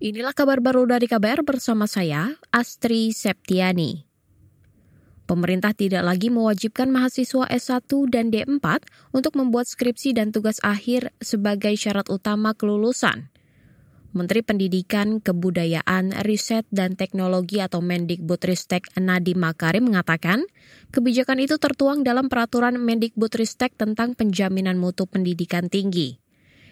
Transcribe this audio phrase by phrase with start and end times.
[0.00, 4.08] Inilah kabar baru dari KBR bersama saya, Astri Septiani.
[5.28, 8.80] Pemerintah tidak lagi mewajibkan mahasiswa S1 dan D4
[9.12, 13.28] untuk membuat skripsi dan tugas akhir sebagai syarat utama kelulusan.
[14.16, 20.48] Menteri Pendidikan, Kebudayaan, Riset, dan Teknologi atau Mendikbudristek Nadiem Makarim mengatakan,
[20.96, 26.29] kebijakan itu tertuang dalam peraturan Mendikbudristek tentang penjaminan mutu pendidikan tinggi.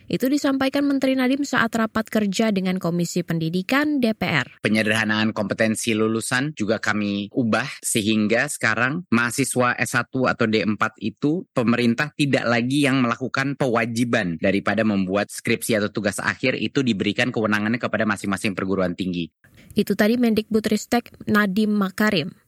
[0.09, 4.65] Itu disampaikan Menteri Nadiem saat rapat kerja dengan Komisi Pendidikan DPR.
[4.65, 12.49] Penyederhanaan kompetensi lulusan juga kami ubah sehingga sekarang mahasiswa S1 atau D4 itu pemerintah tidak
[12.49, 18.57] lagi yang melakukan pewajiban daripada membuat skripsi atau tugas akhir itu diberikan kewenangannya kepada masing-masing
[18.57, 19.29] perguruan tinggi.
[19.77, 22.48] Itu tadi Mendikbudristek Nadiem Makarim.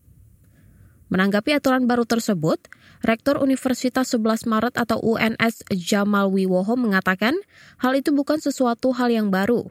[1.11, 2.71] Menanggapi aturan baru tersebut,
[3.03, 7.35] Rektor Universitas 11 Maret atau UNS Jamal Wiwoho mengatakan
[7.83, 9.67] hal itu bukan sesuatu hal yang baru.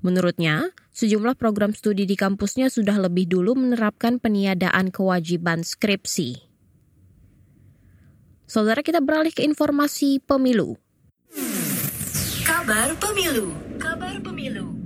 [0.00, 6.48] Menurutnya, sejumlah program studi di kampusnya sudah lebih dulu menerapkan peniadaan kewajiban skripsi.
[8.48, 10.80] Saudara kita beralih ke informasi pemilu.
[12.48, 13.52] Kabar pemilu.
[13.76, 14.77] Kabar pemilu.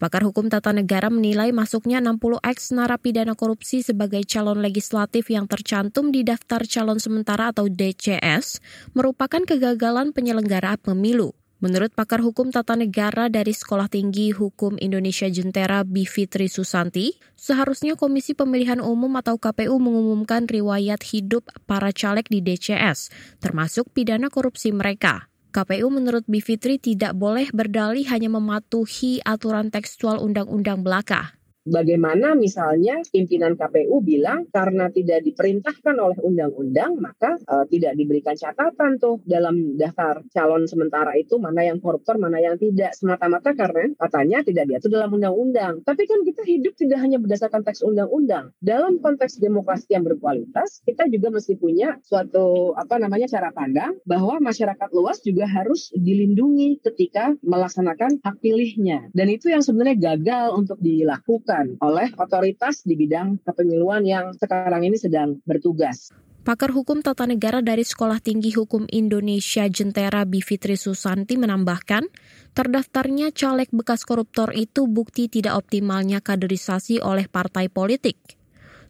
[0.00, 6.08] Pakar Hukum Tata Negara menilai masuknya 60 ex narapidana korupsi sebagai calon legislatif yang tercantum
[6.08, 8.64] di daftar calon sementara atau DCS
[8.96, 11.36] merupakan kegagalan penyelenggara pemilu.
[11.60, 18.32] Menurut pakar hukum tata negara dari Sekolah Tinggi Hukum Indonesia Jentera Bivitri Susanti, seharusnya Komisi
[18.32, 23.12] Pemilihan Umum atau KPU mengumumkan riwayat hidup para caleg di DCS,
[23.44, 25.29] termasuk pidana korupsi mereka.
[25.50, 33.56] KPU menurut Bivitri tidak boleh berdalih hanya mematuhi aturan tekstual undang-undang belaka bagaimana misalnya pimpinan
[33.58, 40.24] KPU bilang karena tidak diperintahkan oleh undang-undang maka uh, tidak diberikan catatan tuh dalam daftar
[40.32, 42.92] calon sementara itu mana yang koruptor mana yang tidak.
[42.96, 45.84] Semata-mata karena katanya tidak diatur dalam undang-undang.
[45.84, 48.52] Tapi kan kita hidup tidak hanya berdasarkan teks undang-undang.
[48.60, 54.40] Dalam konteks demokrasi yang berkualitas kita juga mesti punya suatu apa namanya cara pandang bahwa
[54.40, 59.12] masyarakat luas juga harus dilindungi ketika melaksanakan hak pilihnya.
[59.12, 64.86] Dan itu yang sebenarnya gagal untuk dilakukan dilakukan oleh otoritas di bidang kepemiluan yang sekarang
[64.86, 66.14] ini sedang bertugas.
[66.40, 72.08] Pakar Hukum Tata Negara dari Sekolah Tinggi Hukum Indonesia Jentera Bivitri Susanti menambahkan,
[72.56, 78.16] terdaftarnya caleg bekas koruptor itu bukti tidak optimalnya kaderisasi oleh partai politik.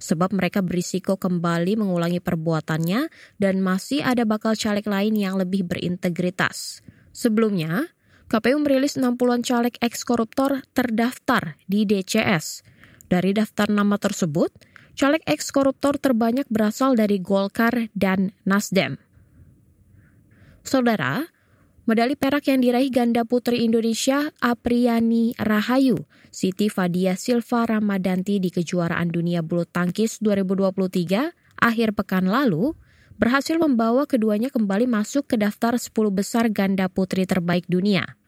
[0.01, 3.11] Sebab mereka berisiko kembali mengulangi perbuatannya
[3.43, 6.81] dan masih ada bakal caleg lain yang lebih berintegritas.
[7.11, 7.91] Sebelumnya,
[8.31, 12.63] KPU merilis 60-an caleg eks-koruptor terdaftar di DCS.
[13.11, 14.55] Dari daftar nama tersebut,
[14.95, 19.03] caleg eks-koruptor terbanyak berasal dari Golkar dan Nasdem.
[20.63, 21.27] Saudara,
[21.91, 25.99] medali perak yang diraih ganda putri Indonesia Apriani Rahayu,
[26.31, 32.79] Siti Fadia Silva Ramadanti di kejuaraan dunia bulu tangkis 2023 akhir pekan lalu
[33.19, 38.20] berhasil membawa keduanya kembali masuk ke daftar 10 besar ganda putri terbaik dunia.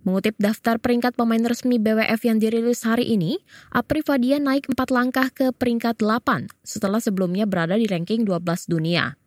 [0.00, 3.36] Mengutip daftar peringkat pemain resmi BWF yang dirilis hari ini,
[3.68, 9.20] Apri Fadia naik 4 langkah ke peringkat 8 setelah sebelumnya berada di ranking 12 dunia.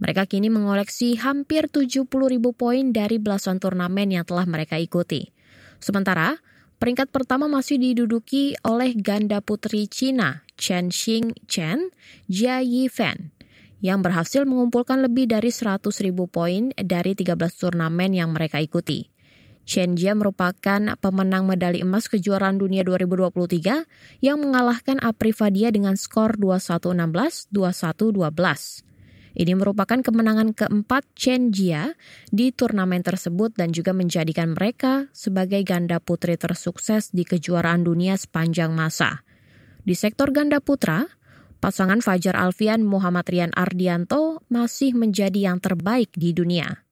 [0.00, 5.28] Mereka kini mengoleksi hampir 70 ribu poin dari belasan turnamen yang telah mereka ikuti.
[5.76, 6.40] Sementara,
[6.80, 11.92] peringkat pertama masih diduduki oleh ganda putri Cina Chen Xing Chen,
[12.32, 13.36] Jia Yifan,
[13.84, 19.19] yang berhasil mengumpulkan lebih dari 100 ribu poin dari 13 turnamen yang mereka ikuti.
[19.70, 23.86] Chen Jia merupakan pemenang medali emas kejuaraan dunia 2023
[24.18, 28.82] yang mengalahkan Apri Fadia dengan skor 21-16, 21-12.
[29.30, 31.94] Ini merupakan kemenangan keempat Chen Jia
[32.34, 38.74] di turnamen tersebut dan juga menjadikan mereka sebagai ganda putri tersukses di kejuaraan dunia sepanjang
[38.74, 39.22] masa.
[39.86, 41.06] Di sektor ganda putra,
[41.62, 46.89] pasangan Fajar Alfian Muhammad Rian Ardianto masih menjadi yang terbaik di dunia.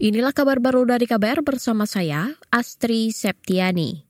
[0.00, 4.09] Inilah kabar baru dari KBR bersama saya, Astri Septiani.